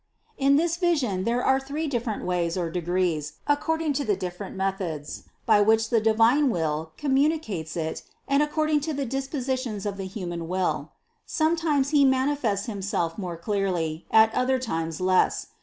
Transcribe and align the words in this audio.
In 0.35 0.55
this 0.55 0.77
vision 0.77 1.25
there 1.25 1.45
are 1.45 1.59
three 1.59 1.85
different 1.85 2.25
ways 2.25 2.57
or 2.57 2.71
degrees, 2.71 3.33
according 3.45 3.93
to 3.93 4.03
the 4.03 4.15
different 4.15 4.55
methods, 4.55 5.25
by 5.45 5.61
which 5.61 5.91
the 5.91 6.01
divine 6.01 6.49
Will 6.49 6.91
communicates 6.97 7.77
it 7.77 8.01
and 8.27 8.41
according 8.41 8.79
to 8.79 8.95
the 8.95 9.05
dispo 9.05 9.43
sitions 9.43 9.85
of 9.85 9.97
the 9.97 10.07
human 10.07 10.47
will. 10.47 10.89
Sometimes 11.27 11.89
He 11.91 12.03
manifests 12.03 12.65
Himself 12.65 13.19
more 13.19 13.37
clearly, 13.37 14.07
at 14.09 14.33
other 14.33 14.57
times 14.57 14.99
less. 15.01 15.49